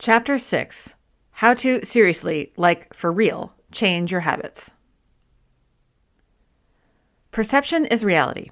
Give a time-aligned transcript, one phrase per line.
[0.00, 0.94] Chapter 6
[1.30, 4.70] How to Seriously, like for real, change your habits.
[7.32, 8.48] Perception is reality.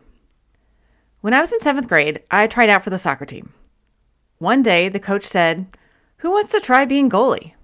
[1.23, 3.55] When I was in seventh grade, I tried out for the soccer team.
[4.37, 5.69] One day, the coach said,
[6.19, 7.55] Who wants to try being goalie?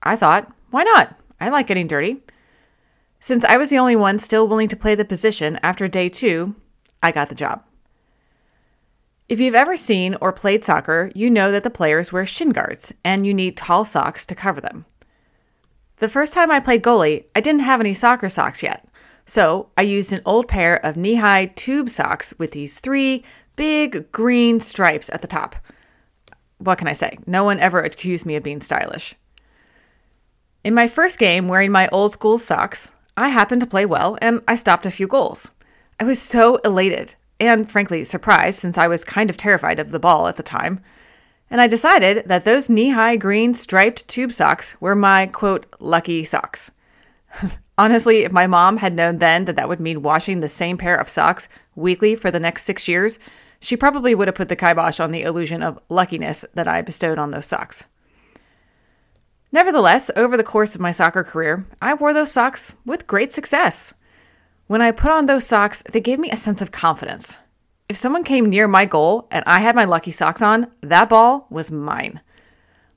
[0.00, 1.18] I thought, Why not?
[1.40, 2.22] I like getting dirty.
[3.18, 6.54] Since I was the only one still willing to play the position after day two,
[7.02, 7.64] I got the job.
[9.28, 12.94] If you've ever seen or played soccer, you know that the players wear shin guards
[13.04, 14.86] and you need tall socks to cover them.
[15.96, 18.88] The first time I played goalie, I didn't have any soccer socks yet,
[19.26, 23.22] so I used an old pair of knee high tube socks with these three
[23.56, 25.56] big green stripes at the top.
[26.56, 27.18] What can I say?
[27.26, 29.14] No one ever accused me of being stylish.
[30.64, 34.40] In my first game wearing my old school socks, I happened to play well and
[34.48, 35.50] I stopped a few goals.
[36.00, 39.98] I was so elated and frankly surprised since I was kind of terrified of the
[39.98, 40.80] ball at the time.
[41.50, 46.24] And I decided that those knee high green striped tube socks were my quote, lucky
[46.24, 46.70] socks.
[47.78, 50.96] Honestly, if my mom had known then that that would mean washing the same pair
[50.96, 53.18] of socks weekly for the next six years,
[53.60, 57.18] she probably would have put the kibosh on the illusion of luckiness that I bestowed
[57.18, 57.86] on those socks.
[59.50, 63.94] Nevertheless, over the course of my soccer career, I wore those socks with great success.
[64.68, 67.38] When I put on those socks, they gave me a sense of confidence.
[67.88, 71.46] If someone came near my goal and I had my lucky socks on, that ball
[71.48, 72.20] was mine.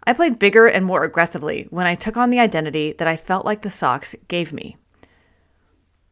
[0.03, 3.45] I played bigger and more aggressively when I took on the identity that I felt
[3.45, 4.75] like the socks gave me.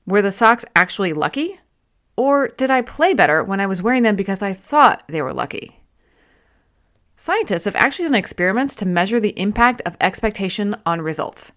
[0.06, 1.60] Were the socks actually lucky?
[2.16, 5.34] Or did I play better when I was wearing them because I thought they were
[5.34, 5.82] lucky?
[7.18, 11.52] Scientists have actually done experiments to measure the impact of expectation on results.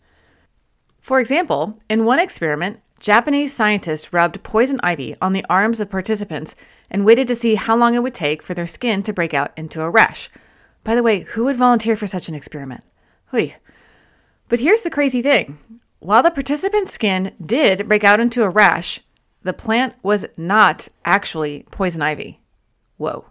[1.00, 6.54] For example, in one experiment, Japanese scientists rubbed poison ivy on the arms of participants
[6.88, 9.50] and waited to see how long it would take for their skin to break out
[9.56, 10.30] into a rash.
[10.84, 12.84] By the way, who would volunteer for such an experiment?
[13.26, 13.54] Hui.
[14.48, 15.58] But here's the crazy thing
[15.98, 19.00] while the participant's skin did break out into a rash,
[19.42, 22.40] the plant was not actually poison ivy.
[22.98, 23.24] Whoa.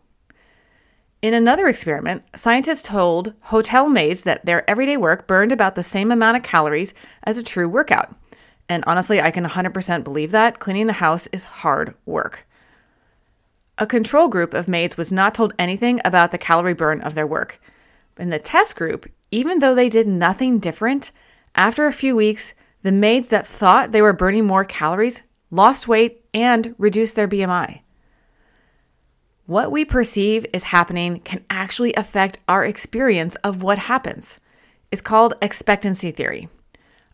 [1.22, 6.12] In another experiment, scientists told hotel maids that their everyday work burned about the same
[6.12, 6.94] amount of calories
[7.24, 8.14] as a true workout.
[8.72, 10.60] And honestly, I can 100% believe that.
[10.60, 12.48] Cleaning the house is hard work.
[13.78, 17.28] A control group of maids was not told anything about the calorie burn of their
[17.28, 17.60] work.
[18.18, 21.12] In the test group, even though they did nothing different,
[21.54, 26.24] after a few weeks, the maids that thought they were burning more calories lost weight
[26.34, 27.82] and reduced their BMI.
[29.48, 34.40] What we perceive is happening can actually affect our experience of what happens.
[34.94, 36.48] It's called expectancy theory.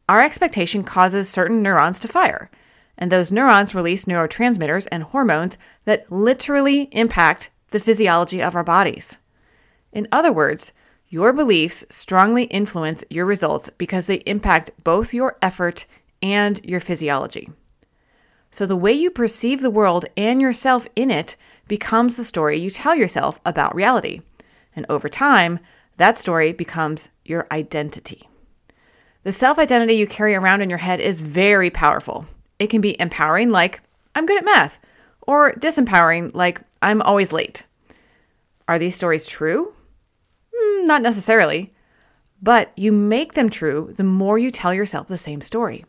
[0.09, 2.49] Our expectation causes certain neurons to fire,
[2.97, 9.17] and those neurons release neurotransmitters and hormones that literally impact the physiology of our bodies.
[9.91, 10.71] In other words,
[11.09, 15.85] your beliefs strongly influence your results because they impact both your effort
[16.21, 17.49] and your physiology.
[18.49, 21.35] So, the way you perceive the world and yourself in it
[21.67, 24.21] becomes the story you tell yourself about reality.
[24.75, 25.59] And over time,
[25.97, 28.29] that story becomes your identity.
[29.27, 32.27] The self identity you carry around in your head is very powerful.
[32.59, 33.81] It can be empowering, like,
[34.15, 34.79] I'm good at math,
[35.19, 37.63] or disempowering, like, I'm always late.
[38.69, 39.73] Are these stories true?
[40.55, 41.73] Mm, not necessarily,
[42.41, 45.83] but you make them true the more you tell yourself the same story.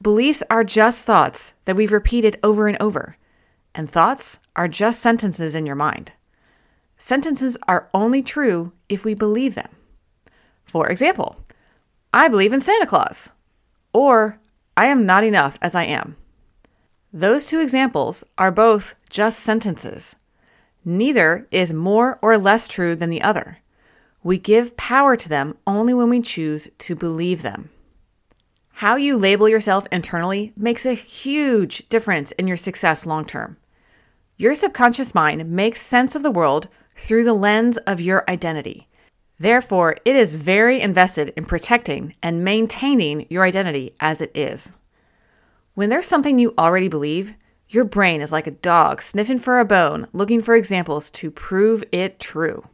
[0.00, 3.18] Beliefs are just thoughts that we've repeated over and over,
[3.74, 6.12] and thoughts are just sentences in your mind.
[6.96, 9.68] Sentences are only true if we believe them.
[10.64, 11.36] For example,
[12.12, 13.30] I believe in Santa Claus,
[13.92, 14.40] or
[14.76, 16.16] I am not enough as I am.
[17.12, 20.16] Those two examples are both just sentences.
[20.84, 23.58] Neither is more or less true than the other.
[24.24, 27.70] We give power to them only when we choose to believe them.
[28.74, 33.56] How you label yourself internally makes a huge difference in your success long term.
[34.36, 36.66] Your subconscious mind makes sense of the world
[36.96, 38.88] through the lens of your identity.
[39.40, 44.76] Therefore, it is very invested in protecting and maintaining your identity as it is.
[45.72, 47.32] When there's something you already believe,
[47.70, 51.82] your brain is like a dog sniffing for a bone, looking for examples to prove
[51.90, 52.64] it true.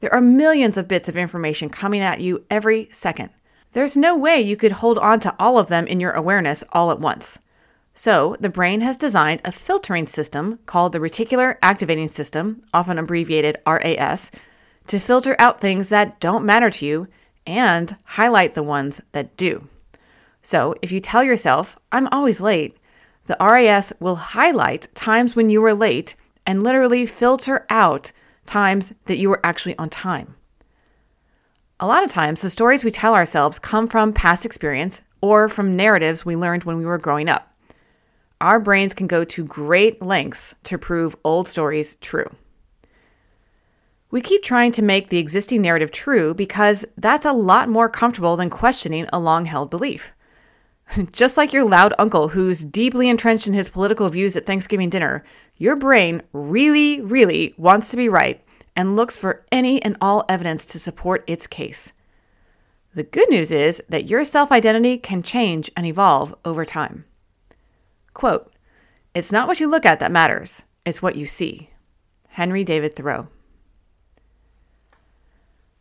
[0.00, 3.30] There are millions of bits of information coming at you every second.
[3.70, 6.90] There's no way you could hold on to all of them in your awareness all
[6.90, 7.38] at once.
[7.94, 13.58] So, the brain has designed a filtering system called the Reticular Activating System, often abbreviated
[13.66, 14.32] RAS,
[14.86, 17.08] to filter out things that don't matter to you
[17.46, 19.68] and highlight the ones that do.
[20.42, 22.76] So if you tell yourself, I'm always late,
[23.26, 28.12] the RAS will highlight times when you were late and literally filter out
[28.46, 30.34] times that you were actually on time.
[31.78, 35.76] A lot of times, the stories we tell ourselves come from past experience or from
[35.76, 37.54] narratives we learned when we were growing up.
[38.40, 42.28] Our brains can go to great lengths to prove old stories true.
[44.12, 48.36] We keep trying to make the existing narrative true because that's a lot more comfortable
[48.36, 50.12] than questioning a long held belief.
[51.12, 55.24] Just like your loud uncle who's deeply entrenched in his political views at Thanksgiving dinner,
[55.56, 58.44] your brain really, really wants to be right
[58.76, 61.94] and looks for any and all evidence to support its case.
[62.94, 67.06] The good news is that your self identity can change and evolve over time.
[68.12, 68.52] Quote
[69.14, 71.70] It's not what you look at that matters, it's what you see.
[72.28, 73.28] Henry David Thoreau.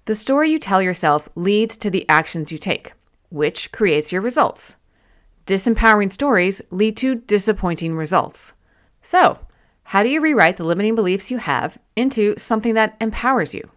[0.06, 2.94] The story you tell yourself leads to the actions you take,
[3.30, 4.76] which creates your results.
[5.46, 8.54] Disempowering stories lead to disappointing results.
[9.04, 9.40] So,
[9.84, 13.70] how do you rewrite the limiting beliefs you have into something that empowers you?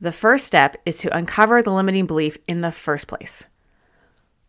[0.00, 3.46] The first step is to uncover the limiting belief in the first place.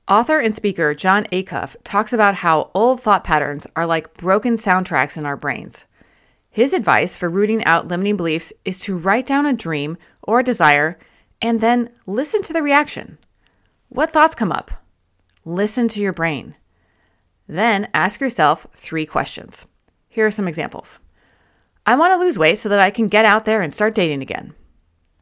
[0.08, 5.16] Author and speaker Jon Acuff talks about how old thought patterns are like broken soundtracks
[5.16, 5.86] in our brains.
[6.50, 10.98] His advice for rooting out limiting beliefs is to write down a dream or desire
[11.42, 13.18] and then listen to the reaction.
[13.90, 14.72] What thoughts come up?
[15.46, 16.56] Listen to your brain.
[17.48, 19.68] Then ask yourself three questions.
[20.08, 21.00] Here are some examples.
[21.86, 24.22] I want to lose weight so that I can get out there and start dating
[24.22, 24.54] again.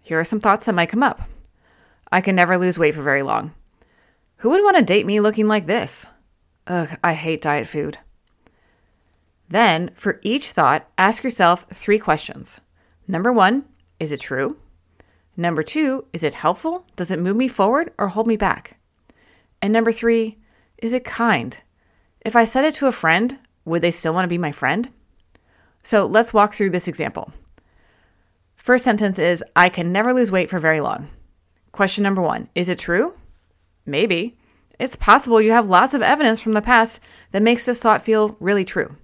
[0.03, 1.21] Here are some thoughts that might come up.
[2.12, 3.53] I can never lose weight for very long.
[4.38, 6.07] Who would want to date me looking like this?
[6.68, 7.98] Ugh, I hate diet food.
[9.50, 12.62] Then, for each thought, ask yourself three questions.
[13.07, 13.65] Number one,
[14.00, 14.57] is it true?
[15.38, 16.86] Number two, is it helpful?
[16.95, 18.78] Does it move me forward or hold me back?
[19.62, 20.38] And number three,
[20.78, 21.57] is it kind?
[22.22, 24.89] If I said it to a friend, would they still want to be my friend?
[25.83, 27.31] So let's walk through this example.
[28.56, 31.07] First sentence is I can never lose weight for very long.
[31.72, 33.13] Question number one Is it true?
[33.86, 34.38] Maybe.
[34.80, 37.00] It's possible you have lots of evidence from the past
[37.31, 38.95] that makes this thought feel really true.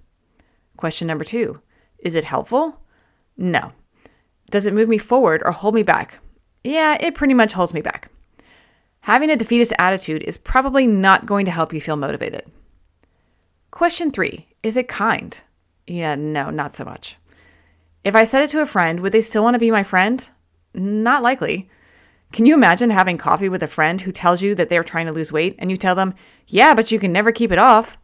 [0.76, 1.60] Question number two
[1.98, 2.80] Is it helpful?
[3.36, 3.72] No.
[4.50, 6.20] Does it move me forward or hold me back?
[6.64, 8.10] Yeah, it pretty much holds me back.
[9.02, 12.50] Having a defeatist attitude is probably not going to help you feel motivated.
[13.70, 15.40] Question three Is it kind?
[15.86, 17.16] Yeah, no, not so much.
[18.04, 20.28] If I said it to a friend, would they still want to be my friend?
[20.74, 21.68] Not likely.
[22.32, 25.12] Can you imagine having coffee with a friend who tells you that they're trying to
[25.12, 26.14] lose weight and you tell them,
[26.46, 27.98] yeah, but you can never keep it off?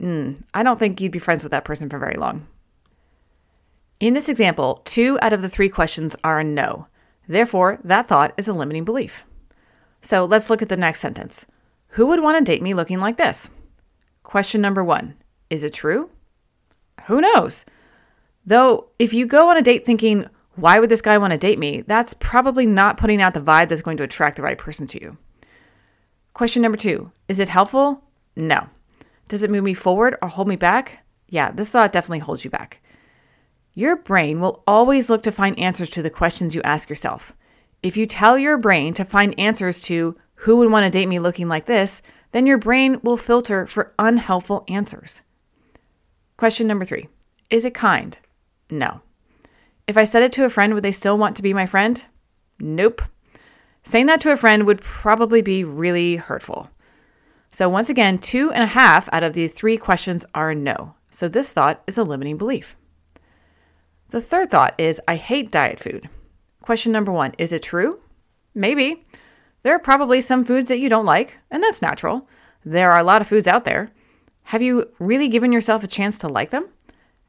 [0.00, 2.46] Mm, I don't think you'd be friends with that person for very long.
[4.00, 6.86] In this example, two out of the three questions are a no.
[7.26, 9.24] Therefore, that thought is a limiting belief.
[10.02, 11.46] So let's look at the next sentence.
[11.92, 13.50] Who would want to date me looking like this?
[14.22, 15.16] Question number one
[15.50, 16.10] Is it true?
[17.06, 17.64] Who knows?
[18.46, 21.58] Though, if you go on a date thinking, why would this guy want to date
[21.58, 21.82] me?
[21.82, 25.00] That's probably not putting out the vibe that's going to attract the right person to
[25.00, 25.18] you.
[26.34, 28.04] Question number two Is it helpful?
[28.36, 28.68] No.
[29.26, 31.04] Does it move me forward or hold me back?
[31.28, 32.80] Yeah, this thought definitely holds you back.
[33.78, 37.32] Your brain will always look to find answers to the questions you ask yourself.
[37.80, 41.20] If you tell your brain to find answers to who would want to date me
[41.20, 42.02] looking like this,
[42.32, 45.20] then your brain will filter for unhelpful answers.
[46.36, 47.06] Question number three
[47.50, 48.18] Is it kind?
[48.68, 49.02] No.
[49.86, 52.04] If I said it to a friend, would they still want to be my friend?
[52.58, 53.00] Nope.
[53.84, 56.68] Saying that to a friend would probably be really hurtful.
[57.52, 60.96] So, once again, two and a half out of the three questions are no.
[61.12, 62.74] So, this thought is a limiting belief.
[64.10, 66.08] The third thought is I hate diet food.
[66.62, 68.00] Question number one Is it true?
[68.54, 69.04] Maybe.
[69.62, 72.28] There are probably some foods that you don't like, and that's natural.
[72.64, 73.90] There are a lot of foods out there.
[74.44, 76.68] Have you really given yourself a chance to like them?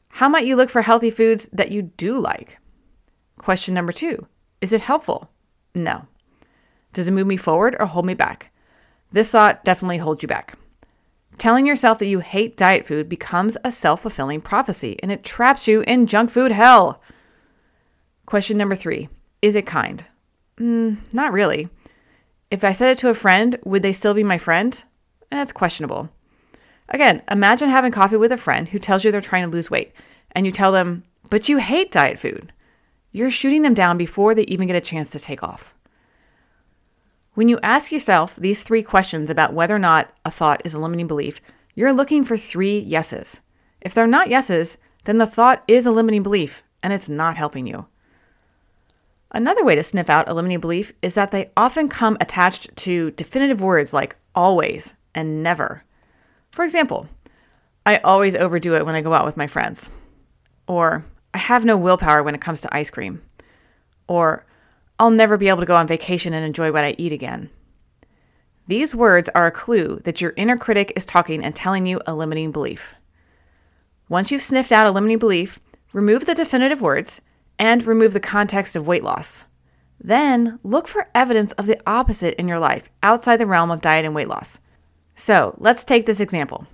[0.10, 2.58] How might you look for healthy foods that you do like?
[3.38, 4.28] Question number two
[4.62, 5.30] Is it helpful?
[5.76, 6.08] No.
[6.94, 8.52] Does it move me forward or hold me back?
[9.12, 10.58] This thought definitely holds you back.
[11.40, 15.70] Telling yourself that you hate diet food becomes a self fulfilling prophecy and it traps
[15.70, 17.02] you in junk food hell.
[18.26, 19.08] Question number three
[19.42, 20.06] Is it kind?
[20.58, 21.70] Mm, not really.
[22.52, 24.84] If I said it to a friend, would they still be my friend?
[25.32, 26.10] That's questionable.
[26.90, 29.94] Again, imagine having coffee with a friend who tells you they're trying to lose weight,
[30.34, 32.52] and you tell them, but you hate diet food.
[33.14, 35.74] You're shooting them down before they even get a chance to take off.
[37.40, 40.80] When you ask yourself these three questions about whether or not a thought is a
[40.80, 41.40] limiting belief,
[41.74, 43.40] you're looking for three yeses.
[43.80, 47.66] If they're not yeses, then the thought is a limiting belief and it's not helping
[47.66, 47.86] you.
[49.32, 53.12] Another way to sniff out a limiting belief is that they often come attached to
[53.12, 55.86] definitive words like always and never.
[56.52, 57.08] For example,
[57.86, 59.90] I always overdo it when I go out with my friends.
[60.68, 63.22] Or I have no willpower when it comes to ice cream.
[64.10, 64.46] Or
[65.00, 67.50] I'll never be able to go on vacation and enjoy what I eat again.
[68.68, 72.14] These words are a clue that your inner critic is talking and telling you a
[72.14, 72.94] limiting belief.
[74.10, 75.60] Once you've sniffed out a limiting belief,
[75.94, 77.22] remove the definitive words
[77.58, 79.46] and remove the context of weight loss.
[80.02, 84.06] Then look for evidence of the opposite in your life outside the realm of diet
[84.06, 84.60] and weight loss.
[85.16, 86.68] So let's take this example.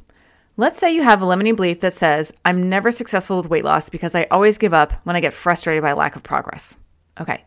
[0.57, 3.89] Let's say you have a limiting belief that says, I'm never successful with weight loss
[3.89, 6.75] because I always give up when I get frustrated by lack of progress.
[7.19, 7.43] Okay,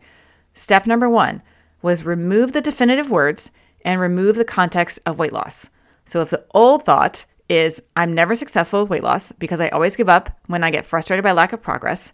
[0.53, 1.41] step number one
[1.81, 3.51] was remove the definitive words
[3.85, 5.69] and remove the context of weight loss.
[6.05, 9.95] So if the old thought is, I'm never successful with weight loss because I always
[9.95, 12.13] give up when I get frustrated by lack of progress,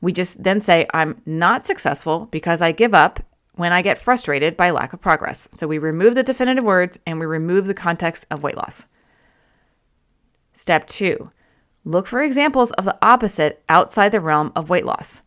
[0.00, 3.20] we just then say, I'm not successful because I give up
[3.54, 5.48] when I get frustrated by lack of progress.
[5.52, 8.84] So we remove the definitive words and we remove the context of weight loss.
[10.52, 11.30] Step two,
[11.84, 15.22] look for examples of the opposite outside the realm of weight loss.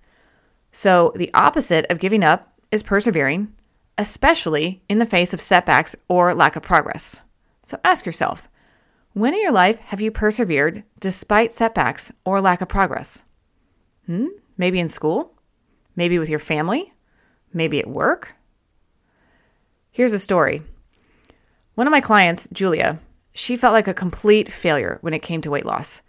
[0.72, 3.54] So, the opposite of giving up is persevering,
[3.98, 7.22] especially in the face of setbacks or lack of progress.
[7.64, 8.50] So, ask yourself
[9.14, 13.24] when in your life have you persevered despite setbacks or lack of progress?
[14.06, 14.28] Hmm?
[14.58, 15.34] Maybe in school?
[15.96, 16.94] Maybe with your family?
[17.52, 18.36] Maybe at work?
[19.92, 20.62] Here's a story.
[21.76, 23.00] One of my clients, Julia,
[23.34, 26.02] she felt like a complete failure when it came to weight loss.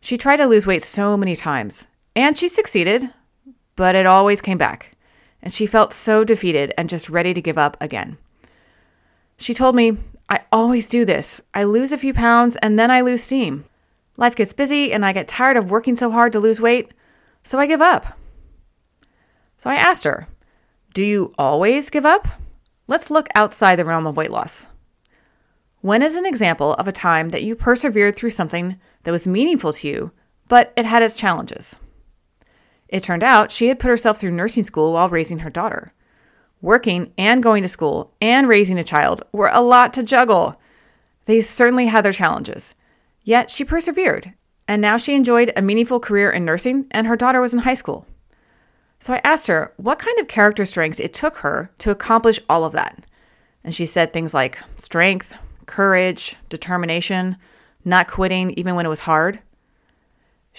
[0.00, 3.10] She tried to lose weight so many times, and she succeeded,
[3.76, 4.96] but it always came back.
[5.42, 8.18] And she felt so defeated and just ready to give up again.
[9.36, 11.40] She told me, I always do this.
[11.54, 13.64] I lose a few pounds and then I lose steam.
[14.16, 16.92] Life gets busy and I get tired of working so hard to lose weight,
[17.42, 18.18] so I give up.
[19.58, 20.26] So I asked her,
[20.94, 22.26] Do you always give up?
[22.88, 24.68] Let's look outside the realm of weight loss.
[25.80, 29.72] When is an example of a time that you persevered through something that was meaningful
[29.74, 30.10] to you,
[30.48, 31.76] but it had its challenges?
[32.88, 35.92] It turned out she had put herself through nursing school while raising her daughter.
[36.60, 40.60] Working and going to school and raising a child were a lot to juggle.
[41.26, 42.74] They certainly had their challenges.
[43.22, 44.32] Yet she persevered,
[44.68, 47.74] and now she enjoyed a meaningful career in nursing, and her daughter was in high
[47.74, 48.06] school.
[48.98, 52.64] So I asked her what kind of character strengths it took her to accomplish all
[52.64, 53.04] of that.
[53.62, 55.34] And she said things like strength,
[55.66, 57.36] courage, determination,
[57.84, 59.40] not quitting even when it was hard.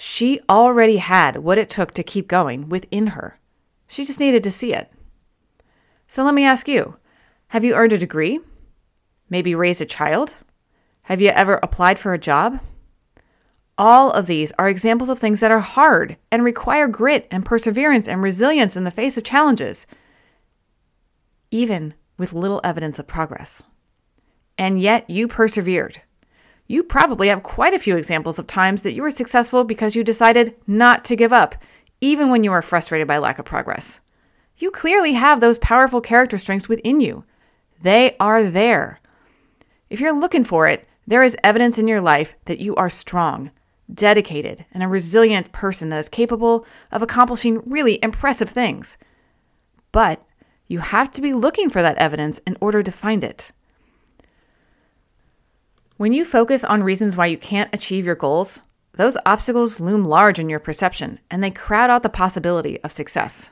[0.00, 3.40] She already had what it took to keep going within her.
[3.88, 4.92] She just needed to see it.
[6.06, 6.98] So let me ask you
[7.48, 8.38] have you earned a degree?
[9.28, 10.34] Maybe raised a child?
[11.02, 12.60] Have you ever applied for a job?
[13.76, 18.06] All of these are examples of things that are hard and require grit and perseverance
[18.06, 19.84] and resilience in the face of challenges,
[21.50, 23.64] even with little evidence of progress
[24.58, 26.02] and yet you persevered.
[26.70, 30.04] You probably have quite a few examples of times that you were successful because you
[30.04, 31.56] decided not to give up,
[32.02, 34.00] even when you were frustrated by lack of progress.
[34.58, 37.24] You clearly have those powerful character strengths within you.
[37.80, 39.00] They are there.
[39.88, 43.50] If you're looking for it, there is evidence in your life that you are strong,
[43.92, 48.98] dedicated, and a resilient person that is capable of accomplishing really impressive things.
[49.90, 50.22] But
[50.66, 53.52] you have to be looking for that evidence in order to find it.
[55.98, 58.60] When you focus on reasons why you can't achieve your goals,
[58.92, 63.50] those obstacles loom large in your perception and they crowd out the possibility of success.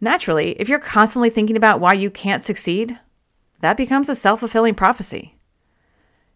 [0.00, 2.98] Naturally, if you're constantly thinking about why you can't succeed,
[3.60, 5.36] that becomes a self fulfilling prophecy.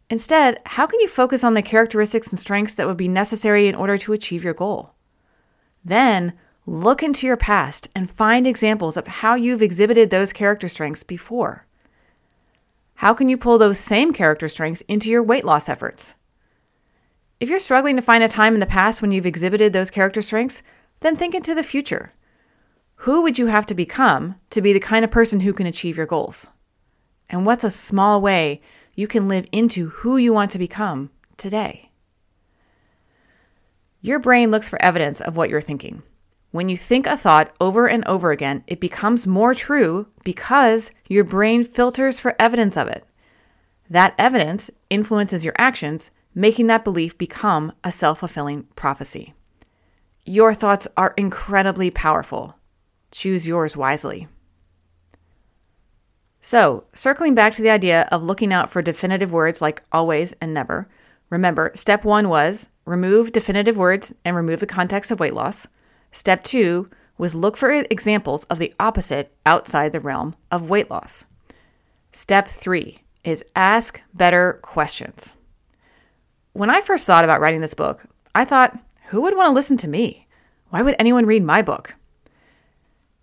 [0.08, 3.74] Instead, how can you focus on the characteristics and strengths that would be necessary in
[3.74, 4.94] order to achieve your goal?
[5.84, 11.02] Then, look into your past and find examples of how you've exhibited those character strengths
[11.02, 11.65] before.
[12.96, 16.14] How can you pull those same character strengths into your weight loss efforts?
[17.38, 20.22] If you're struggling to find a time in the past when you've exhibited those character
[20.22, 20.62] strengths,
[21.00, 22.12] then think into the future.
[23.00, 25.98] Who would you have to become to be the kind of person who can achieve
[25.98, 26.48] your goals?
[27.28, 28.62] And what's a small way
[28.94, 31.90] you can live into who you want to become today?
[34.00, 36.02] Your brain looks for evidence of what you're thinking.
[36.56, 41.22] When you think a thought over and over again, it becomes more true because your
[41.22, 43.04] brain filters for evidence of it.
[43.90, 49.34] That evidence influences your actions, making that belief become a self fulfilling prophecy.
[50.24, 52.56] Your thoughts are incredibly powerful.
[53.10, 54.26] Choose yours wisely.
[56.40, 60.54] So, circling back to the idea of looking out for definitive words like always and
[60.54, 60.88] never,
[61.28, 65.68] remember step one was remove definitive words and remove the context of weight loss.
[66.16, 71.26] Step two was look for examples of the opposite outside the realm of weight loss.
[72.10, 75.34] Step three is ask better questions.
[76.54, 79.76] When I first thought about writing this book, I thought, who would want to listen
[79.76, 80.26] to me?
[80.70, 81.94] Why would anyone read my book?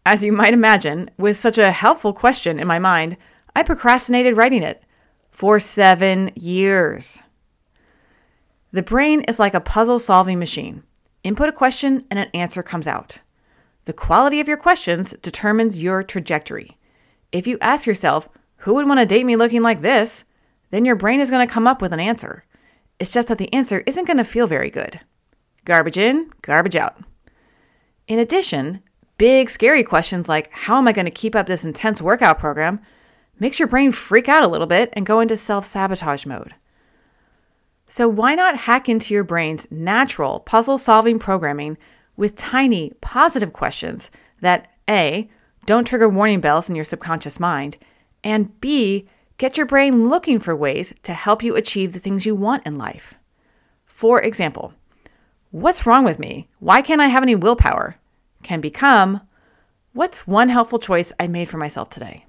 [0.05, 3.17] As you might imagine, with such a helpful question in my mind,
[3.55, 4.83] I procrastinated writing it
[5.31, 7.23] for seven years.
[8.71, 10.83] The brain is like a puzzle solving machine.
[11.23, 13.19] Input a question and an answer comes out.
[13.85, 16.77] The quality of your questions determines your trajectory.
[17.31, 20.23] If you ask yourself, who would want to date me looking like this?
[20.69, 22.45] Then your brain is going to come up with an answer.
[22.99, 24.99] It's just that the answer isn't going to feel very good.
[25.65, 26.97] Garbage in, garbage out.
[28.07, 28.81] In addition,
[29.17, 32.81] big scary questions like, how am I going to keep up this intense workout program?
[33.39, 36.55] makes your brain freak out a little bit and go into self sabotage mode.
[37.87, 41.77] So, why not hack into your brain's natural puzzle solving programming
[42.15, 44.09] with tiny positive questions
[44.41, 45.29] that A,
[45.65, 47.77] don't trigger warning bells in your subconscious mind,
[48.23, 52.35] and B, get your brain looking for ways to help you achieve the things you
[52.35, 53.15] want in life.
[53.85, 54.73] For example,
[55.51, 56.49] what's wrong with me?
[56.59, 57.97] Why can't I have any willpower?
[58.43, 59.21] Can become,
[59.93, 62.25] what's one helpful choice I made for myself today?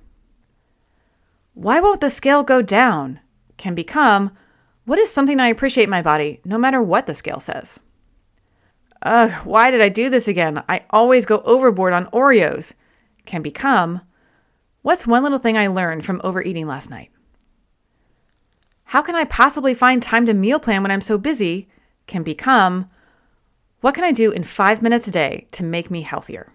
[1.54, 3.20] Why won't the scale go down?
[3.56, 4.32] Can become,
[4.84, 7.80] what is something I appreciate in my body, no matter what the scale says?
[9.02, 10.62] Ugh, why did I do this again?
[10.68, 12.72] I always go overboard on Oreos.
[13.26, 14.00] Can become,
[14.82, 17.10] what's one little thing I learned from overeating last night?
[18.84, 21.68] How can I possibly find time to meal plan when I'm so busy?
[22.06, 22.86] Can become,
[23.80, 26.52] what can I do in five minutes a day to make me healthier?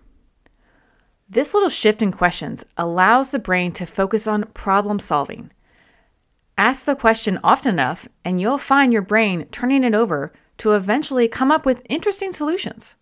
[1.27, 5.51] This little shift in questions allows the brain to focus on problem solving.
[6.59, 11.29] Ask the question often enough, and you'll find your brain turning it over to eventually
[11.29, 12.95] come up with interesting solutions.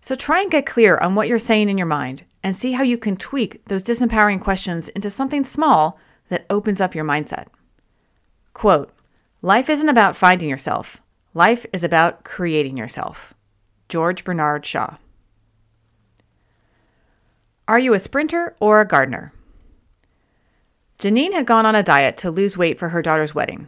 [0.00, 2.84] So try and get clear on what you're saying in your mind and see how
[2.84, 7.48] you can tweak those disempowering questions into something small that opens up your mindset.
[8.54, 8.92] Quote
[9.42, 11.02] Life isn't about finding yourself,
[11.34, 13.34] life is about creating yourself.
[13.88, 14.98] George Bernard Shaw.
[17.66, 19.32] Are you a sprinter or a gardener?
[21.02, 23.66] Janine had gone on a diet to lose weight for her daughter's wedding.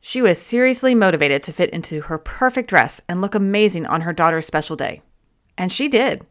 [0.00, 4.12] She was seriously motivated to fit into her perfect dress and look amazing on her
[4.12, 5.02] daughter's special day.
[5.58, 6.24] And she did.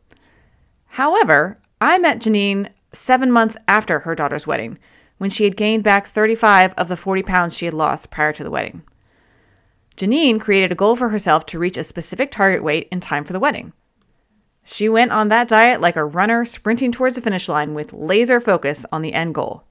[0.86, 4.80] However, I met Janine seven months after her daughter's wedding,
[5.18, 8.44] when she had gained back 35 of the 40 pounds she had lost prior to
[8.46, 8.82] the wedding.
[9.98, 13.34] Janine created a goal for herself to reach a specific target weight in time for
[13.34, 13.74] the wedding.
[14.64, 18.40] She went on that diet like a runner sprinting towards the finish line with laser
[18.40, 19.66] focus on the end goal.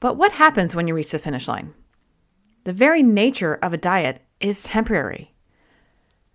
[0.00, 1.74] But what happens when you reach the finish line?
[2.64, 5.34] The very nature of a diet is temporary.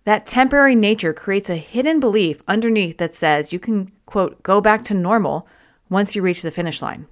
[0.04, 4.84] That temporary nature creates a hidden belief underneath that says you can, quote, go back
[4.84, 5.48] to normal
[5.88, 7.06] once you reach the finish line.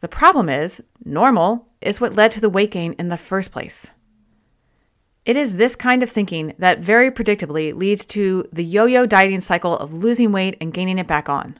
[0.00, 3.90] The problem is, normal is what led to the weight gain in the first place.
[5.26, 9.40] It is this kind of thinking that very predictably leads to the yo yo dieting
[9.40, 11.58] cycle of losing weight and gaining it back on.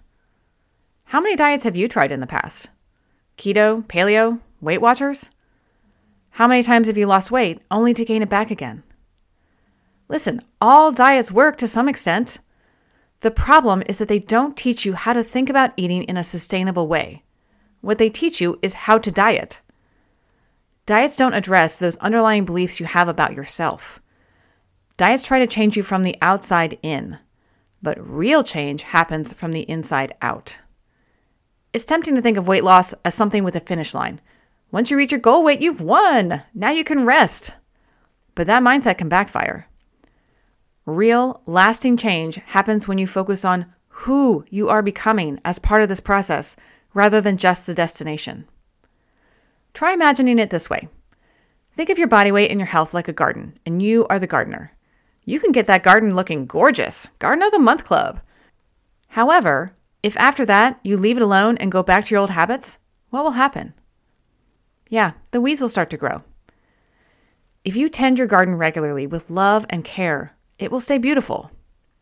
[1.05, 2.69] How many diets have you tried in the past?
[3.37, 5.31] Keto, paleo, Weight Watchers?
[6.31, 8.83] How many times have you lost weight only to gain it back again?
[10.09, 12.39] Listen, all diets work to some extent.
[13.21, 16.25] The problem is that they don't teach you how to think about eating in a
[16.25, 17.25] sustainable way.
[17.81, 19.61] What they teach you is how to diet.
[20.87, 24.01] Diets don't address those underlying beliefs you have about yourself.
[24.97, 27.19] Diets try to change you from the outside in,
[27.83, 30.61] but real change happens from the inside out.
[31.77, 34.23] It's tempting to think of weight loss as something with a finish line
[34.71, 36.43] once you reach your goal weight, you've won.
[36.55, 37.53] Now you can rest.
[38.35, 39.69] But that mindset can backfire.
[40.87, 45.91] Real, lasting change happens when you focus on who you are becoming as part of
[45.91, 46.57] this process
[46.95, 48.49] rather than just the destination.
[49.75, 50.89] Try imagining it this way
[51.75, 54.27] think of your body weight and your health like a garden, and you are the
[54.27, 54.73] gardener.
[55.27, 58.21] You can get that garden looking gorgeous, Garden of the Month Club.
[59.09, 59.75] However,
[60.07, 62.79] if after that you leave it alone and go back to your old habits,
[63.11, 63.75] what will happen?
[64.89, 66.23] Yeah, the weeds will start to grow.
[67.65, 71.51] If you tend your garden regularly with love and care, it will stay beautiful.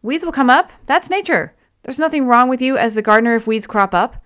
[0.03, 0.71] Weeds will come up.
[0.85, 1.55] That's nature.
[1.83, 4.23] There's nothing wrong with you as the gardener if weeds crop up.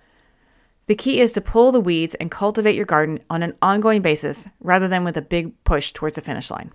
[0.87, 4.49] The key is to pull the weeds and cultivate your garden on an ongoing basis
[4.59, 6.73] rather than with a big push towards the finish line.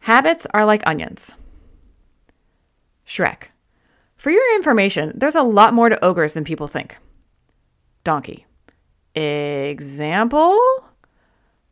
[0.00, 1.36] Habits are like onions.
[3.06, 3.50] Shrek.
[4.18, 6.98] For your information, there's a lot more to ogres than people think.
[8.02, 8.46] Donkey.
[9.14, 10.58] Example?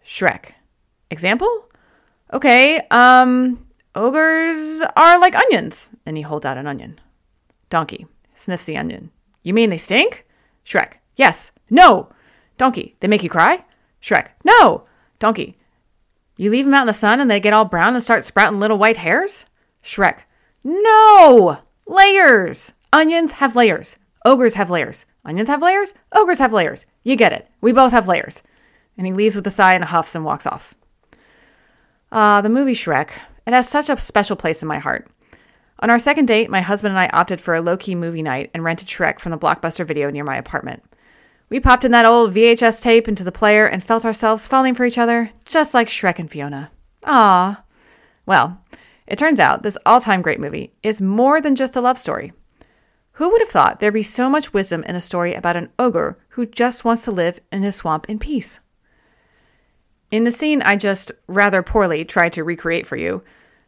[0.04, 0.52] Shrek.
[1.11, 1.68] Example?
[2.32, 5.90] Okay, um, ogres are like onions.
[6.06, 7.00] And he holds out an onion.
[7.68, 9.11] Donkey sniffs the onion.
[9.42, 10.24] You mean they stink?
[10.64, 10.94] Shrek.
[11.16, 11.50] Yes.
[11.68, 12.11] No.
[12.59, 12.96] Donkey.
[13.00, 13.64] They make you cry?
[14.00, 14.28] Shrek.
[14.44, 14.87] No.
[15.18, 15.59] Donkey.
[16.37, 18.61] You leave them out in the sun and they get all brown and start sprouting
[18.61, 19.46] little white hairs?
[19.82, 20.20] Shrek.
[20.62, 21.59] No!
[21.87, 22.72] Layers!
[22.92, 23.99] Onions have layers.
[24.25, 25.07] Ogres have layers.
[25.25, 25.94] Onions have layers.
[26.12, 26.85] Ogres have layers.
[27.05, 27.49] You get it.
[27.61, 28.42] We both have layers.
[28.96, 30.75] And he leaves with a sigh and huffs and walks off.
[32.11, 33.11] Ah, uh, the movie Shrek.
[33.46, 35.09] It has such a special place in my heart.
[35.81, 38.51] On our second date, my husband and I opted for a low key movie night
[38.55, 40.83] and rented Shrek from the Blockbuster video near my apartment.
[41.49, 44.85] We popped in that old VHS tape into the player and felt ourselves falling for
[44.85, 46.70] each other, just like Shrek and Fiona.
[47.05, 47.62] Ah.
[48.25, 48.61] Well,
[49.06, 52.32] it turns out this all time great movie is more than just a love story.
[53.12, 56.18] Who would have thought there'd be so much wisdom in a story about an ogre
[56.30, 58.60] who just wants to live in his swamp in peace?
[60.10, 63.22] In the scene I just rather poorly tried to recreate for you,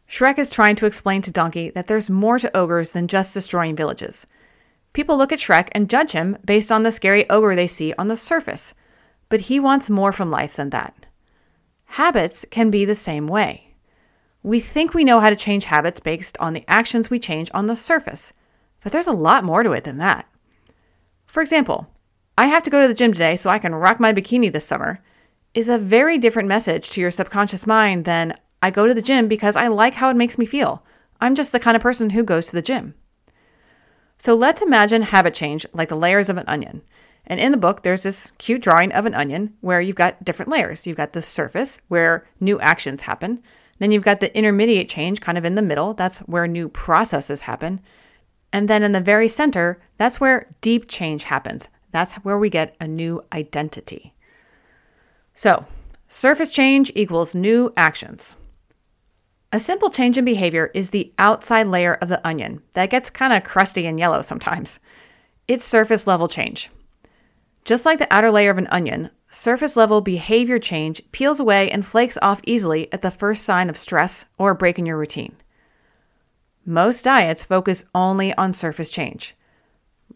[0.07, 3.75] Shrek is trying to explain to Donkey that there's more to ogres than just destroying
[3.75, 4.25] villages.
[4.93, 8.07] People look at Shrek and judge him based on the scary ogre they see on
[8.07, 8.73] the surface,
[9.29, 11.05] but he wants more from life than that.
[11.85, 13.68] Habits can be the same way.
[14.49, 17.67] We think we know how to change habits based on the actions we change on
[17.67, 18.33] the surface,
[18.81, 20.27] but there's a lot more to it than that.
[21.27, 21.87] For example,
[22.35, 24.65] I have to go to the gym today so I can rock my bikini this
[24.65, 25.03] summer
[25.53, 28.33] is a very different message to your subconscious mind than
[28.63, 30.83] I go to the gym because I like how it makes me feel.
[31.21, 32.95] I'm just the kind of person who goes to the gym.
[34.17, 36.81] So let's imagine habit change like the layers of an onion.
[37.27, 40.49] And in the book, there's this cute drawing of an onion where you've got different
[40.49, 40.87] layers.
[40.87, 43.43] You've got the surface where new actions happen.
[43.79, 45.93] Then you've got the intermediate change kind of in the middle.
[45.93, 47.81] That's where new processes happen.
[48.51, 51.69] And then in the very center, that's where deep change happens.
[51.91, 54.13] That's where we get a new identity.
[55.33, 55.65] So,
[56.07, 58.35] surface change equals new actions.
[59.51, 63.33] A simple change in behavior is the outside layer of the onion that gets kind
[63.33, 64.79] of crusty and yellow sometimes.
[65.47, 66.69] It's surface level change.
[67.65, 71.85] Just like the outer layer of an onion, surface level behavior change peels away and
[71.85, 75.35] flakes off easily at the first sign of stress or a break in your routine.
[76.65, 79.35] Most diets focus only on surface change.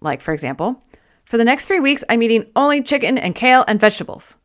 [0.02, 0.82] Like, for example,
[1.26, 4.36] for the next three weeks, I'm eating only chicken and kale and vegetables.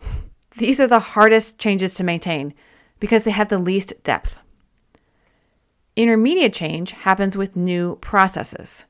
[0.58, 2.54] These are the hardest changes to maintain
[3.00, 4.38] because they have the least depth.
[5.96, 8.84] Intermediate change happens with new processes.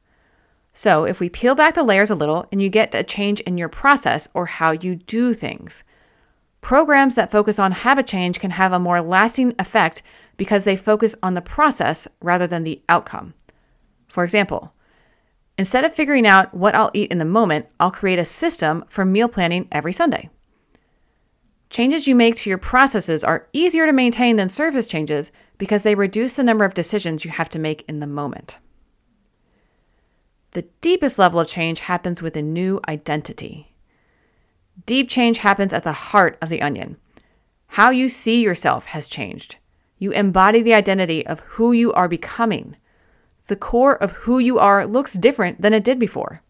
[0.79, 3.57] So, if we peel back the layers a little and you get a change in
[3.57, 5.85] your process or how you do things,
[6.61, 10.03] programs that focus on habit change can have a more lasting effect
[10.37, 13.33] because they focus on the process rather than the outcome.
[14.07, 14.75] For example,
[15.57, 19.07] instead of figuring out what I'll eat in the moment, I'll create a system for
[19.07, 20.29] meal planning every Sunday.
[21.71, 25.95] Changes you make to your processes are easier to maintain than surface changes because they
[25.95, 28.59] reduce the number of decisions you have to make in the moment.
[30.57, 33.75] The deepest level of change happens with a new identity.
[34.87, 36.97] Deep change happens at the heart of the onion.
[37.67, 39.57] How you see yourself has changed.
[39.99, 42.75] You embody the identity of who you are becoming.
[43.49, 46.41] The core of who you are looks different than it did before.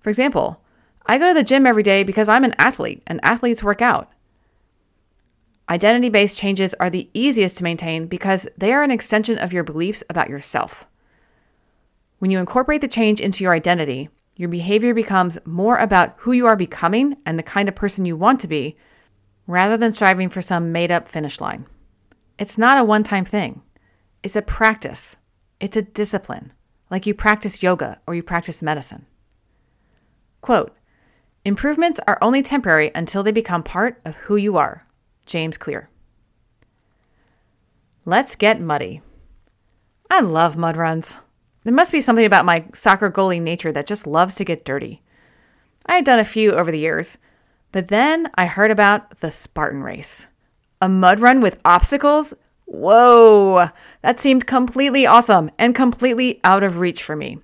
[0.00, 0.62] For example,
[1.04, 4.10] I go to the gym every day because I'm an athlete and athletes work out.
[5.68, 9.62] Identity based changes are the easiest to maintain because they are an extension of your
[9.62, 10.86] beliefs about yourself.
[12.22, 16.46] When you incorporate the change into your identity, your behavior becomes more about who you
[16.46, 18.76] are becoming and the kind of person you want to be,
[19.48, 21.66] rather than striving for some made up finish line.
[22.38, 23.62] It's not a one time thing,
[24.22, 25.16] it's a practice,
[25.58, 26.52] it's a discipline,
[26.92, 29.04] like you practice yoga or you practice medicine.
[30.42, 30.76] Quote
[31.44, 34.86] Improvements are only temporary until they become part of who you are.
[35.26, 35.90] James Clear.
[38.04, 39.02] Let's get muddy.
[40.08, 41.18] I love mud runs.
[41.64, 45.02] There must be something about my soccer goalie nature that just loves to get dirty.
[45.86, 47.18] I had done a few over the years,
[47.70, 50.26] but then I heard about the Spartan race.
[50.80, 52.34] A mud run with obstacles?
[52.64, 53.70] Whoa!
[54.02, 57.38] That seemed completely awesome and completely out of reach for me.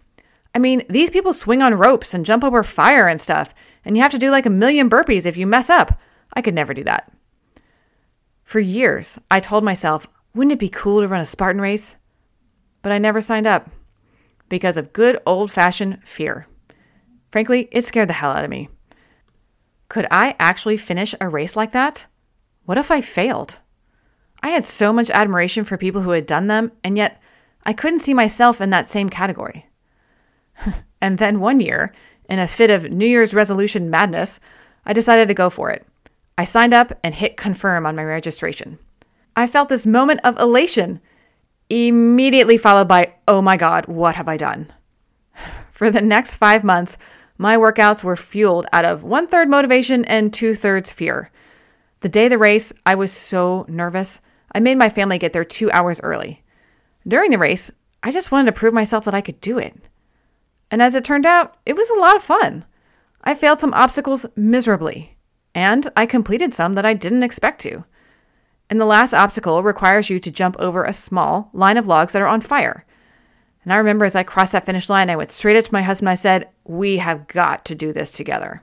[0.54, 3.54] I mean, these people swing on ropes and jump over fire and stuff,
[3.85, 6.00] and you have to do like a million burpees if you mess up.
[6.33, 7.12] I could never do that.
[8.42, 11.96] For years, I told myself, wouldn't it be cool to run a Spartan race?
[12.83, 13.70] But I never signed up
[14.48, 16.46] because of good old fashioned fear.
[17.30, 18.68] Frankly, it scared the hell out of me.
[19.88, 22.06] Could I actually finish a race like that?
[22.64, 23.58] What if I failed?
[24.42, 27.20] I had so much admiration for people who had done them, and yet
[27.64, 29.66] I couldn't see myself in that same category.
[31.00, 31.92] and then one year,
[32.28, 34.38] in a fit of New Year's resolution madness,
[34.84, 35.87] I decided to go for it.
[36.37, 38.78] I signed up and hit confirm on my registration.
[39.34, 41.00] I felt this moment of elation
[41.70, 44.72] immediately followed by, oh my God, what have I done?
[45.70, 46.98] For the next five months,
[47.37, 51.31] my workouts were fueled out of one third motivation and two thirds fear.
[52.00, 54.20] The day of the race, I was so nervous.
[54.52, 56.42] I made my family get there two hours early.
[57.07, 57.70] During the race,
[58.02, 59.74] I just wanted to prove myself that I could do it.
[60.70, 62.64] And as it turned out, it was a lot of fun.
[63.22, 65.16] I failed some obstacles miserably,
[65.54, 67.85] and I completed some that I didn't expect to.
[68.70, 72.22] And the last obstacle requires you to jump over a small line of logs that
[72.22, 72.85] are on fire.
[73.64, 75.83] And I remember as I crossed that finish line, I went straight up to my
[75.83, 76.09] husband.
[76.09, 78.62] I said, We have got to do this together.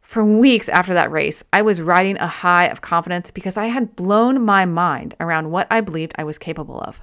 [0.00, 3.96] For weeks after that race, I was riding a high of confidence because I had
[3.96, 7.00] blown my mind around what I believed I was capable of.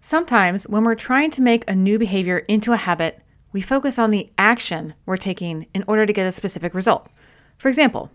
[0.00, 3.20] Sometimes, when we're trying to make a new behavior into a habit,
[3.52, 7.08] we focus on the action we're taking in order to get a specific result.
[7.56, 8.10] For example,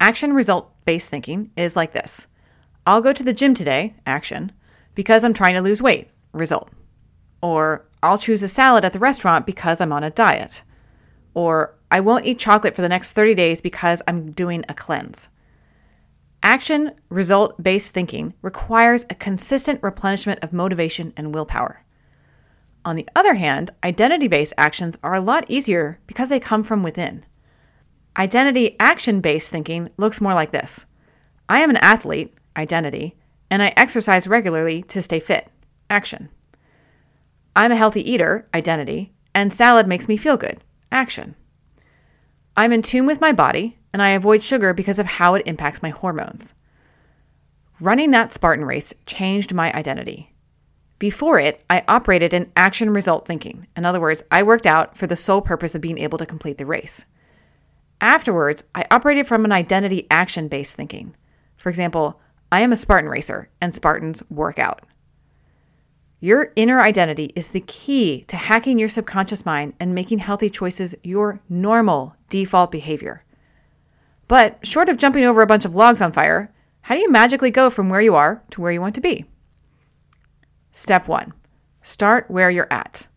[0.00, 2.26] action result based thinking is like this
[2.86, 4.52] I'll go to the gym today, action,
[4.94, 6.70] because I'm trying to lose weight, result.
[7.42, 10.62] Or I'll choose a salad at the restaurant because I'm on a diet.
[11.32, 15.28] Or I won't eat chocolate for the next 30 days because I'm doing a cleanse.
[16.42, 21.82] Action result based thinking requires a consistent replenishment of motivation and willpower.
[22.84, 26.82] On the other hand, identity based actions are a lot easier because they come from
[26.82, 27.24] within.
[28.16, 30.86] Identity action based thinking looks more like this
[31.48, 33.16] I am an athlete, identity,
[33.50, 35.48] and I exercise regularly to stay fit,
[35.90, 36.28] action.
[37.56, 41.34] I'm a healthy eater, identity, and salad makes me feel good, action.
[42.56, 45.82] I'm in tune with my body, and I avoid sugar because of how it impacts
[45.82, 46.54] my hormones.
[47.80, 50.32] Running that Spartan race changed my identity.
[51.00, 53.66] Before it, I operated in action result thinking.
[53.76, 56.58] In other words, I worked out for the sole purpose of being able to complete
[56.58, 57.04] the race.
[58.04, 61.16] Afterwards, I operated from an identity action based thinking.
[61.56, 62.20] For example,
[62.52, 64.84] I am a Spartan racer, and Spartans work out.
[66.20, 70.94] Your inner identity is the key to hacking your subconscious mind and making healthy choices
[71.02, 73.24] your normal default behavior.
[74.28, 77.50] But short of jumping over a bunch of logs on fire, how do you magically
[77.50, 79.24] go from where you are to where you want to be?
[80.72, 81.32] Step one
[81.80, 83.08] start where you're at.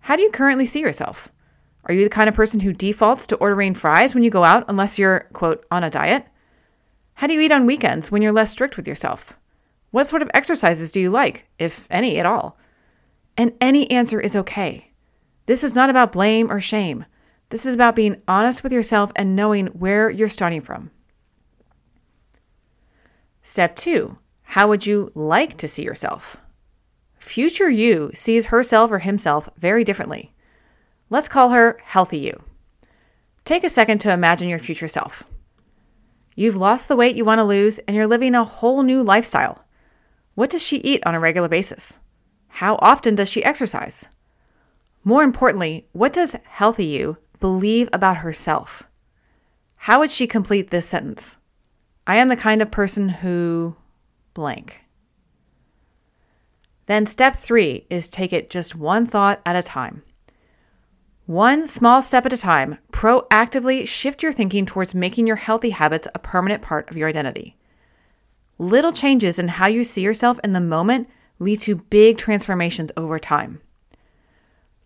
[0.00, 1.30] How do you currently see yourself?
[1.84, 4.64] Are you the kind of person who defaults to ordering fries when you go out
[4.68, 6.26] unless you're, quote, on a diet?
[7.14, 9.36] How do you eat on weekends when you're less strict with yourself?
[9.90, 12.56] What sort of exercises do you like, if any at all?
[13.36, 14.90] And any answer is okay.
[15.46, 17.04] This is not about blame or shame.
[17.50, 20.90] This is about being honest with yourself and knowing where you're starting from.
[23.42, 26.36] Step two How would you like to see yourself?
[27.18, 30.31] Future you sees herself or himself very differently.
[31.12, 32.42] Let's call her healthy you.
[33.44, 35.22] Take a second to imagine your future self.
[36.36, 39.62] You've lost the weight you want to lose and you're living a whole new lifestyle.
[40.36, 41.98] What does she eat on a regular basis?
[42.48, 44.08] How often does she exercise?
[45.04, 48.82] More importantly, what does healthy you believe about herself?
[49.76, 51.36] How would she complete this sentence?
[52.06, 53.76] I am the kind of person who
[54.32, 54.80] blank.
[56.86, 60.04] Then step three is take it just one thought at a time.
[61.26, 66.08] One small step at a time, proactively shift your thinking towards making your healthy habits
[66.12, 67.56] a permanent part of your identity.
[68.58, 71.08] Little changes in how you see yourself in the moment
[71.38, 73.60] lead to big transformations over time.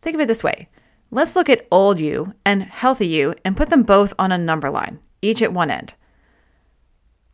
[0.02, 0.68] Think of it this way
[1.10, 4.68] Let's look at old you and healthy you and put them both on a number
[4.68, 5.94] line, each at one end.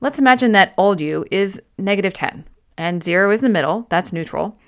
[0.01, 2.47] Let's imagine that old you is negative 10
[2.79, 4.59] and 0 is in the middle, that's neutral,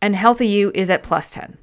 [0.00, 1.58] and healthy you is at plus 10.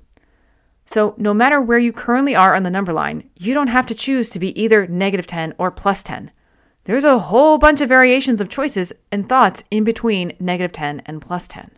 [0.88, 3.96] So, no matter where you currently are on the number line, you don't have to
[3.96, 6.32] choose to be either negative 10 or plus 10.
[6.86, 11.22] There's a whole bunch of variations of choices and thoughts in between negative 10 and
[11.22, 11.70] plus 10.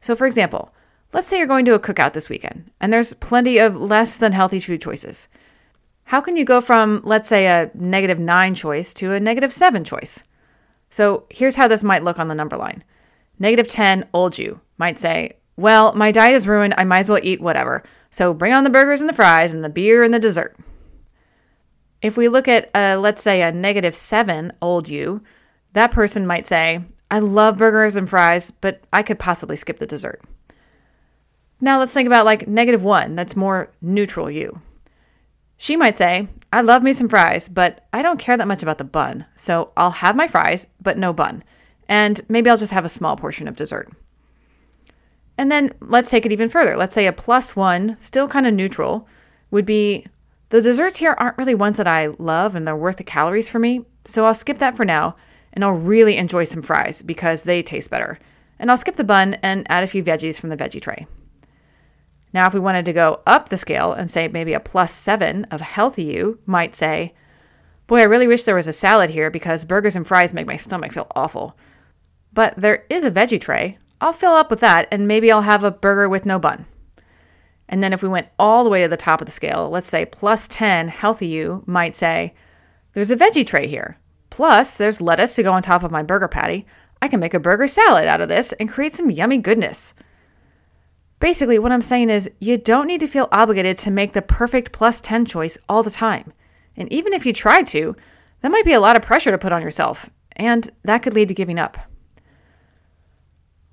[0.00, 0.72] So, for example,
[1.12, 4.32] Let's say you're going to a cookout this weekend and there's plenty of less than
[4.32, 5.28] healthy food choices.
[6.04, 9.84] How can you go from, let's say, a negative nine choice to a negative seven
[9.84, 10.22] choice?
[10.88, 12.82] So here's how this might look on the number line.
[13.38, 16.74] Negative 10, old you, might say, Well, my diet is ruined.
[16.76, 17.82] I might as well eat whatever.
[18.12, 20.56] So bring on the burgers and the fries and the beer and the dessert.
[22.02, 25.22] If we look at, uh, let's say, a negative 7, old you,
[25.72, 29.86] that person might say, I love burgers and fries, but I could possibly skip the
[29.86, 30.22] dessert.
[31.60, 34.60] Now let's think about like negative one, that's more neutral you.
[35.56, 38.78] She might say, I love me some fries, but I don't care that much about
[38.78, 39.26] the bun.
[39.36, 41.44] So I'll have my fries, but no bun.
[41.88, 43.92] And maybe I'll just have a small portion of dessert.
[45.38, 46.76] And then let's take it even further.
[46.76, 49.08] Let's say a plus one, still kind of neutral,
[49.50, 50.06] would be
[50.50, 53.58] the desserts here aren't really ones that I love and they're worth the calories for
[53.58, 53.84] me.
[54.04, 55.16] So I'll skip that for now
[55.52, 58.18] and I'll really enjoy some fries because they taste better.
[58.58, 61.06] And I'll skip the bun and add a few veggies from the veggie tray.
[62.32, 65.44] Now, if we wanted to go up the scale and say maybe a plus seven
[65.50, 67.14] of healthy you, might say,
[67.86, 70.56] Boy, I really wish there was a salad here because burgers and fries make my
[70.56, 71.58] stomach feel awful.
[72.32, 73.78] But there is a veggie tray.
[74.02, 76.66] I'll fill up with that and maybe I'll have a burger with no bun.
[77.68, 79.88] And then if we went all the way to the top of the scale, let's
[79.88, 82.34] say plus 10, healthy you might say,
[82.94, 83.98] there's a veggie tray here.
[84.28, 86.66] Plus, there's lettuce to go on top of my burger patty.
[87.00, 89.94] I can make a burger salad out of this and create some yummy goodness.
[91.20, 94.72] Basically, what I'm saying is you don't need to feel obligated to make the perfect
[94.72, 96.32] plus 10 choice all the time.
[96.76, 97.94] And even if you try to,
[98.40, 101.28] that might be a lot of pressure to put on yourself, and that could lead
[101.28, 101.78] to giving up.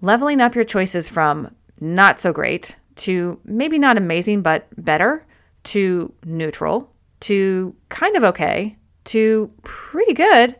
[0.02, 5.26] Leveling up your choices from not so great to maybe not amazing, but better
[5.64, 10.56] to neutral to kind of okay to pretty good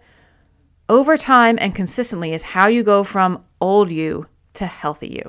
[0.90, 5.24] over time and consistently is how you go from old you to healthy you.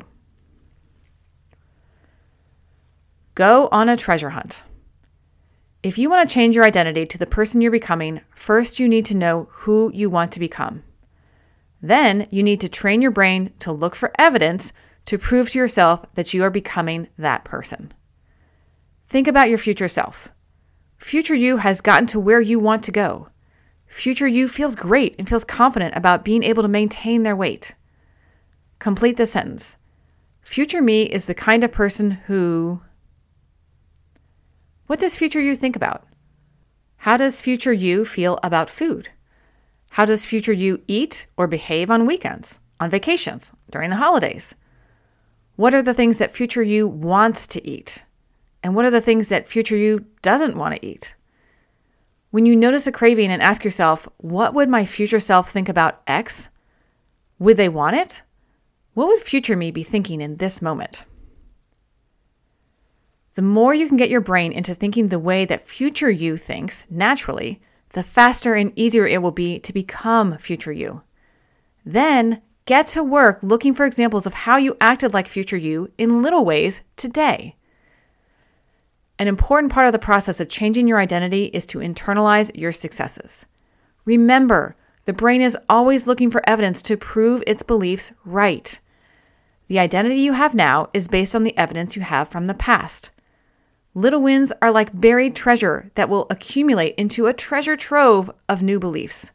[3.34, 4.64] Go on a treasure hunt.
[5.82, 9.06] If you want to change your identity to the person you're becoming, first you need
[9.06, 10.82] to know who you want to become.
[11.82, 14.72] Then you need to train your brain to look for evidence
[15.06, 17.92] to prove to yourself that you are becoming that person.
[19.08, 20.28] Think about your future self.
[20.98, 23.28] Future you has gotten to where you want to go.
[23.86, 27.74] Future you feels great and feels confident about being able to maintain their weight.
[28.78, 29.76] Complete the sentence.
[30.42, 32.80] Future me is the kind of person who.
[34.86, 36.06] What does future you think about?
[36.98, 39.08] How does future you feel about food?
[39.90, 44.54] How does future you eat or behave on weekends, on vacations, during the holidays?
[45.56, 48.04] What are the things that future you wants to eat?
[48.62, 51.16] And what are the things that future you doesn't want to eat?
[52.30, 56.00] When you notice a craving and ask yourself, what would my future self think about
[56.06, 56.48] X?
[57.40, 58.22] Would they want it?
[58.94, 61.04] What would future me be thinking in this moment?
[63.34, 66.86] The more you can get your brain into thinking the way that future you thinks
[66.90, 67.60] naturally,
[67.92, 71.02] the faster and easier it will be to become future you.
[71.84, 76.22] Then get to work looking for examples of how you acted like future you in
[76.22, 77.56] little ways today.
[79.18, 83.44] An important part of the process of changing your identity is to internalize your successes.
[84.04, 88.78] Remember, the brain is always looking for evidence to prove its beliefs right.
[89.68, 93.10] The identity you have now is based on the evidence you have from the past.
[93.94, 98.78] Little wins are like buried treasure that will accumulate into a treasure trove of new
[98.78, 99.32] beliefs.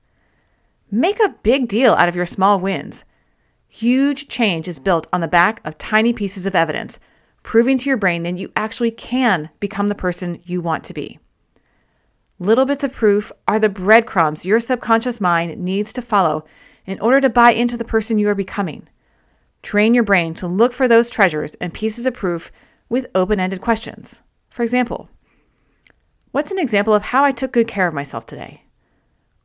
[0.90, 3.04] Make a big deal out of your small wins.
[3.68, 7.00] Huge change is built on the back of tiny pieces of evidence
[7.44, 11.20] proving to your brain that you actually can become the person you want to be.
[12.40, 16.44] Little bits of proof are the breadcrumbs your subconscious mind needs to follow
[16.86, 18.88] in order to buy into the person you are becoming.
[19.62, 22.52] Train your brain to look for those treasures and pieces of proof
[22.90, 24.22] with open ended questions.
[24.56, 25.10] For example,
[26.32, 28.64] what's an example of how I took good care of myself today?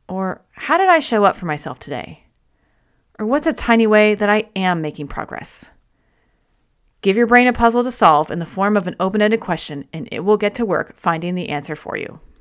[0.07, 2.23] Or how did I show up for myself today?
[3.19, 5.69] Or what's a tiny way that I am making progress?
[7.01, 9.85] Give your brain a puzzle to solve in the form of an open ended question,
[9.91, 12.21] and it will get to work finding the answer for you.